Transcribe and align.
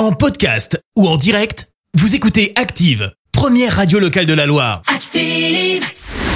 En 0.00 0.12
podcast 0.12 0.82
ou 0.96 1.06
en 1.06 1.18
direct, 1.18 1.68
vous 1.92 2.14
écoutez 2.14 2.54
Active, 2.56 3.12
première 3.32 3.76
radio 3.76 3.98
locale 3.98 4.24
de 4.24 4.32
la 4.32 4.46
Loire. 4.46 4.80
Active. 4.86 5.84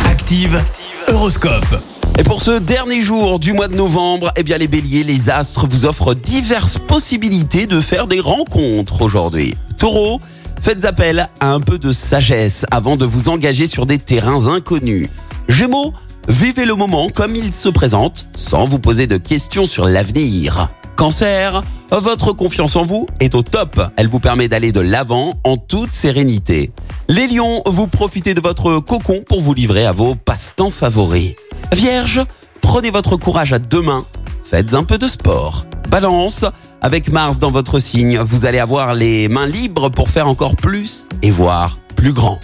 Active, 0.04 0.62
Horoscope. 1.08 1.82
Et 2.18 2.24
pour 2.24 2.42
ce 2.42 2.58
dernier 2.58 3.00
jour 3.00 3.38
du 3.38 3.54
mois 3.54 3.68
de 3.68 3.74
novembre, 3.74 4.32
eh 4.36 4.42
bien 4.42 4.58
les 4.58 4.68
béliers, 4.68 5.02
les 5.02 5.30
astres 5.30 5.66
vous 5.66 5.86
offrent 5.86 6.14
diverses 6.14 6.76
possibilités 6.76 7.64
de 7.64 7.80
faire 7.80 8.06
des 8.06 8.20
rencontres 8.20 9.00
aujourd'hui. 9.00 9.54
Taureau, 9.78 10.20
faites 10.60 10.84
appel 10.84 11.30
à 11.40 11.46
un 11.46 11.60
peu 11.60 11.78
de 11.78 11.94
sagesse 11.94 12.66
avant 12.70 12.98
de 12.98 13.06
vous 13.06 13.30
engager 13.30 13.66
sur 13.66 13.86
des 13.86 13.96
terrains 13.96 14.46
inconnus. 14.46 15.08
Gémeaux, 15.48 15.94
vivez 16.28 16.66
le 16.66 16.74
moment 16.74 17.08
comme 17.08 17.34
il 17.34 17.50
se 17.50 17.70
présente 17.70 18.26
sans 18.34 18.66
vous 18.66 18.78
poser 18.78 19.06
de 19.06 19.16
questions 19.16 19.64
sur 19.64 19.86
l'avenir. 19.86 20.68
Cancer, 20.96 21.62
votre 22.00 22.32
confiance 22.32 22.76
en 22.76 22.84
vous 22.84 23.06
est 23.20 23.34
au 23.34 23.42
top. 23.42 23.80
Elle 23.96 24.08
vous 24.08 24.20
permet 24.20 24.48
d'aller 24.48 24.72
de 24.72 24.80
l'avant 24.80 25.34
en 25.44 25.56
toute 25.56 25.92
sérénité. 25.92 26.72
Les 27.08 27.26
lions, 27.26 27.62
vous 27.66 27.86
profitez 27.86 28.34
de 28.34 28.40
votre 28.40 28.80
cocon 28.80 29.22
pour 29.28 29.40
vous 29.40 29.54
livrer 29.54 29.86
à 29.86 29.92
vos 29.92 30.14
passe-temps 30.14 30.70
favoris. 30.70 31.34
Vierge, 31.72 32.22
prenez 32.60 32.90
votre 32.90 33.16
courage 33.16 33.52
à 33.52 33.58
deux 33.58 33.82
mains. 33.82 34.04
Faites 34.44 34.74
un 34.74 34.84
peu 34.84 34.98
de 34.98 35.08
sport. 35.08 35.66
Balance, 35.88 36.44
avec 36.80 37.10
Mars 37.10 37.38
dans 37.38 37.50
votre 37.50 37.78
signe, 37.78 38.18
vous 38.18 38.46
allez 38.46 38.58
avoir 38.58 38.94
les 38.94 39.28
mains 39.28 39.46
libres 39.46 39.88
pour 39.88 40.08
faire 40.08 40.28
encore 40.28 40.56
plus 40.56 41.06
et 41.22 41.30
voir 41.30 41.78
plus 41.96 42.12
grand. 42.12 42.40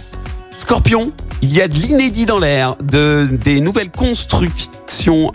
Scorpion, 0.55 1.11
il 1.41 1.53
y 1.53 1.61
a 1.61 1.67
de 1.67 1.75
l'inédit 1.75 2.25
dans 2.25 2.39
l'air, 2.39 2.75
de, 2.81 3.27
des 3.43 3.61
nouvelles 3.61 3.91
constructions 3.91 5.31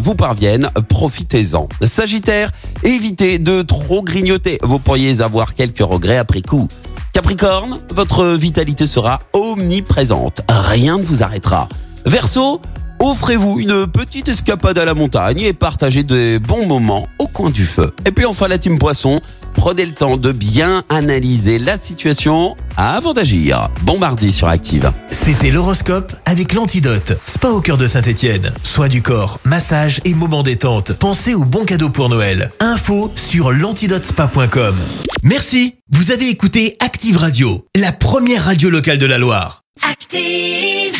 vous 0.00 0.14
parviennent, 0.14 0.70
profitez-en. 0.88 1.68
Sagittaire, 1.82 2.50
évitez 2.84 3.38
de 3.38 3.62
trop 3.62 4.02
grignoter, 4.02 4.58
vous 4.62 4.78
pourriez 4.78 5.20
avoir 5.20 5.54
quelques 5.54 5.80
regrets 5.80 6.18
après 6.18 6.42
coup. 6.42 6.68
Capricorne, 7.12 7.78
votre 7.90 8.34
vitalité 8.34 8.86
sera 8.86 9.20
omniprésente, 9.32 10.42
rien 10.48 10.98
ne 10.98 11.02
vous 11.02 11.22
arrêtera. 11.22 11.68
Verseau, 12.04 12.60
offrez-vous 13.00 13.60
une 13.60 13.86
petite 13.86 14.28
escapade 14.28 14.78
à 14.78 14.84
la 14.84 14.94
montagne 14.94 15.40
et 15.40 15.52
partagez 15.52 16.02
des 16.02 16.38
bons 16.38 16.66
moments 16.66 17.06
au 17.18 17.26
coin 17.26 17.50
du 17.50 17.64
feu. 17.64 17.94
Et 18.04 18.12
puis 18.12 18.26
enfin 18.26 18.46
la 18.46 18.58
team 18.58 18.78
Poisson, 18.78 19.20
prenez 19.58 19.84
le 19.84 19.92
temps 19.92 20.16
de 20.16 20.30
bien 20.30 20.84
analyser 20.88 21.58
la 21.58 21.76
situation 21.76 22.56
avant 22.76 23.12
d'agir. 23.12 23.70
Bon 23.82 23.98
mardi 23.98 24.30
sur 24.30 24.46
Active. 24.46 24.92
C'était 25.10 25.50
l'horoscope 25.50 26.12
avec 26.26 26.54
l'antidote. 26.54 27.18
Spa 27.26 27.48
au 27.48 27.60
cœur 27.60 27.76
de 27.76 27.88
Saint-Étienne. 27.88 28.52
Soins 28.62 28.86
du 28.86 29.02
corps, 29.02 29.40
massage 29.44 30.00
et 30.04 30.14
moments 30.14 30.44
détente. 30.44 30.92
Pensez 30.92 31.34
aux 31.34 31.44
bons 31.44 31.64
cadeaux 31.64 31.90
pour 31.90 32.08
Noël. 32.08 32.52
Info 32.60 33.10
sur 33.16 33.50
l'antidotespa.com. 33.50 34.76
Merci. 35.24 35.74
Vous 35.90 36.12
avez 36.12 36.28
écouté 36.28 36.76
Active 36.78 37.16
Radio, 37.16 37.66
la 37.74 37.90
première 37.90 38.44
radio 38.44 38.70
locale 38.70 38.98
de 38.98 39.06
la 39.06 39.18
Loire. 39.18 39.64
Active. 39.82 40.97